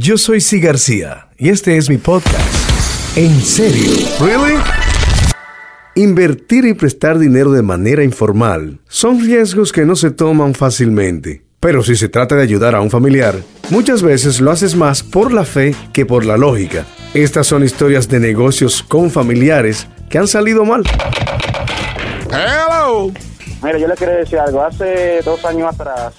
[0.00, 3.16] Yo soy Si García y este es mi podcast.
[3.16, 3.90] ¿En serio?
[4.20, 4.54] ¿Really?
[5.96, 11.42] Invertir y prestar dinero de manera informal son riesgos que no se toman fácilmente.
[11.58, 13.34] Pero si se trata de ayudar a un familiar,
[13.70, 16.84] muchas veces lo haces más por la fe que por la lógica.
[17.12, 20.84] Estas son historias de negocios con familiares que han salido mal.
[22.30, 23.10] Hello.
[23.64, 24.62] Mira, yo le quiero decir algo.
[24.62, 26.14] Hace dos años atrás,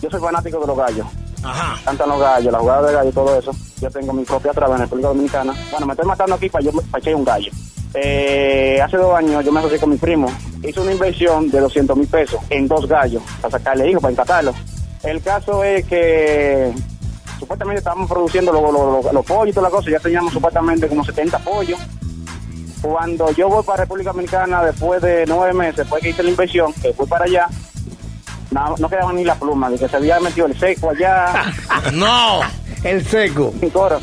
[0.00, 1.06] yo soy fanático de los gallos.
[1.42, 1.80] Ajá.
[1.84, 3.52] Cantan los gallos, la jugada de gallos y todo eso.
[3.80, 5.54] Yo tengo mi propia traba en República Dominicana.
[5.70, 7.50] Bueno, me estoy matando aquí para yo para un gallo.
[7.94, 10.28] Eh, hace dos años yo me asocié con mi primo.
[10.62, 14.54] Hice una inversión de 200 mil pesos en dos gallos para sacarle hijos, para encatarlos.
[15.02, 16.72] El caso es que
[17.38, 19.90] supuestamente estábamos produciendo los, los- los- los pollos y toda la cosa.
[19.90, 21.78] Ya teníamos supuestamente como 70 pollos.
[22.82, 26.72] Cuando yo voy para República Dominicana después de nueve meses, después que hice la inversión,
[26.74, 27.48] que fui para allá,
[28.50, 31.52] no, no quedaba ni la pluma, de que se había metido el seco allá.
[31.92, 32.40] No.
[32.84, 33.52] El seco.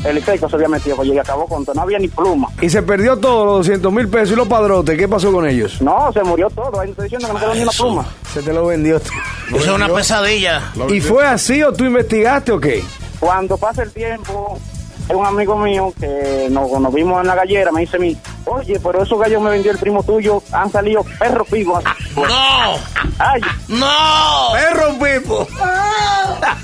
[0.04, 2.48] El seco se había metido, pues y acabó con todo, no había ni pluma.
[2.60, 4.98] Y se perdió todo, los 200 mil pesos y los padrotes.
[4.98, 5.80] ¿Qué pasó con ellos?
[5.80, 8.06] No, se murió todo, ahí estoy diciendo que no quedó ni una pluma.
[8.32, 8.96] Se te lo vendió.
[8.96, 10.72] Eso es una pesadilla.
[10.88, 12.84] ¿Y fue así o tú investigaste o qué?
[13.18, 14.58] Cuando pasa el tiempo,
[15.08, 18.80] es un amigo mío que nos, nos vimos en la gallera, me dice mí, oye,
[18.80, 21.84] pero esos gallos me vendió el primo tuyo, han salido perros vivos.
[22.16, 22.74] No.
[23.18, 24.52] Ay, No.
[24.52, 25.46] ¡Perro Pipo!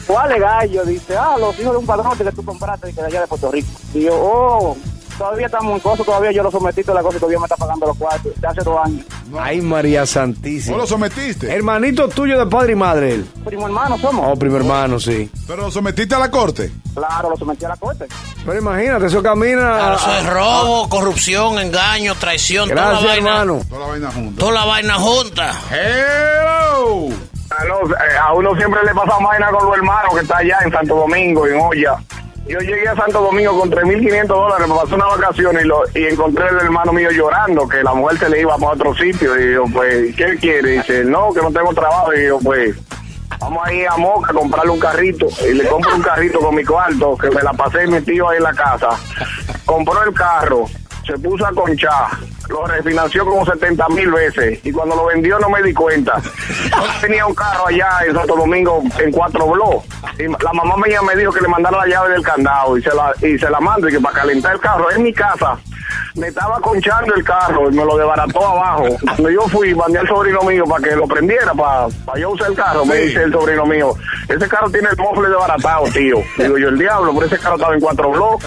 [0.07, 0.87] ¿cuáles gallos?
[0.87, 3.69] Dice, ah, los hijos de un padrote que tú compraste de allá de Puerto Rico.
[3.95, 4.77] Y yo, oh,
[5.19, 7.57] todavía estamos en cosa, todavía yo lo sometí a la cosa y todavía me está
[7.57, 9.05] pagando los cuartos, de hace dos años.
[9.39, 10.77] Ay, María ¿No Santísima.
[10.77, 11.53] lo sometiste?
[11.55, 13.27] Hermanito tuyo de padre y madre él.
[13.45, 14.27] Primo hermano somos.
[14.31, 15.31] Oh, primo hermano, sí.
[15.47, 16.71] ¿Pero lo sometiste a la corte?
[16.95, 18.07] Claro, lo sometí a la corte.
[18.45, 19.61] Pero imagínate, eso camina.
[19.79, 23.31] Claro, eso es robo, corrupción, engaño, traición, toda la Gracias, vaina.
[23.31, 23.61] hermano.
[23.69, 24.41] Toda la vaina junta.
[24.41, 25.53] Toda la vaina junta.
[25.71, 27.09] Hello.
[27.09, 30.95] eh, a uno siempre le pasa vaina con los hermanos que está allá en Santo
[30.97, 31.97] Domingo, en Olla.
[32.47, 36.07] Yo llegué a Santo Domingo con 3.500 dólares, me pasó una vacación y, lo, y
[36.07, 39.39] encontré al hermano mío llorando, que la mujer se le iba para otro sitio.
[39.39, 40.73] Y yo, pues, ¿qué quiere?
[40.73, 42.13] dice, no, que no tengo trabajo.
[42.15, 42.77] Y yo, pues,
[43.39, 45.29] vamos a ir a Moca a comprarle un carrito.
[45.49, 48.43] Y le compro un carrito con mi cuarto, que me la pasé metido ahí en
[48.43, 48.89] la casa.
[49.65, 50.67] Compró el carro,
[51.07, 52.09] se puso a conchar,
[52.49, 54.59] lo refinanció como 70 mil veces.
[54.65, 56.21] Y cuando lo vendió no me di cuenta.
[56.21, 59.87] Yo tenía un carro allá en Santo Domingo en cuatro blogs.
[60.19, 62.95] Y la mamá mía me dijo que le mandara la llave del candado y se
[62.95, 65.59] la, y se la mando y que para calentar el carro en mi casa.
[66.15, 68.85] Me estaba conchando el carro y me lo desbarató abajo.
[69.03, 72.51] Cuando yo fui, mandé al sobrino mío para que lo prendiera, para, para yo usar
[72.51, 72.85] el carro.
[72.85, 73.95] Me dice el sobrino mío,
[74.29, 76.17] ese carro tiene el mofle desbaratado, tío.
[76.37, 78.47] Digo yo, el diablo, pero ese carro estaba en cuatro blogs.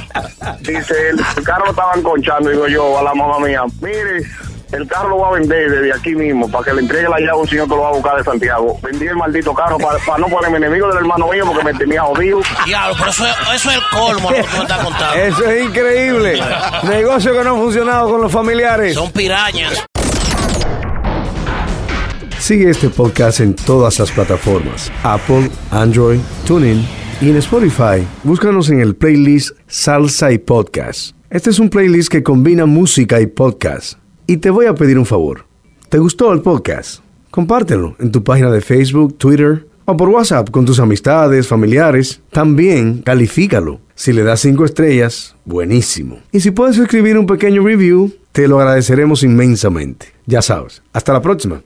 [0.62, 2.50] Dice, el, el carro lo estaban conchando.
[2.50, 4.24] Digo yo a la mamá mía, mire,
[4.72, 7.30] el carro lo va a vender desde aquí mismo para que le entregue la llave
[7.32, 8.80] a un señor que lo va a buscar de Santiago.
[8.82, 12.02] Vendí el maldito carro para, para no ponerme enemigo del hermano mío porque me tenía
[12.02, 12.40] jodido.
[12.66, 15.16] Diablo, pero eso, es- eso es el colmo lo que tú me estás contando.
[15.16, 16.40] Eso es increíble.
[16.84, 18.96] Negocio que no ha funcionado con los familiares.
[18.96, 19.86] Son pirañas.
[22.40, 26.88] Sigue este podcast en todas las plataformas: Apple, Android, TuneIn
[27.22, 28.06] y en Spotify.
[28.24, 31.16] Búscanos en el playlist Salsa y Podcast.
[31.36, 34.00] Este es un playlist que combina música y podcast.
[34.26, 35.44] Y te voy a pedir un favor.
[35.90, 37.02] ¿Te gustó el podcast?
[37.30, 42.22] Compártelo en tu página de Facebook, Twitter o por WhatsApp con tus amistades, familiares.
[42.32, 43.82] También califícalo.
[43.96, 46.20] Si le das cinco estrellas, buenísimo.
[46.32, 50.14] Y si puedes escribir un pequeño review, te lo agradeceremos inmensamente.
[50.26, 50.84] Ya sabes.
[50.94, 51.62] Hasta la próxima.